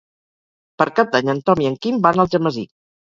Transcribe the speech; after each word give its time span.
Per 0.81 0.87
Cap 0.99 1.11
d'Any 1.15 1.29
en 1.33 1.41
Tom 1.49 1.61
i 1.65 1.69
en 1.73 1.75
Quim 1.83 1.99
van 2.07 2.17
a 2.17 2.25
Algemesí. 2.25 2.65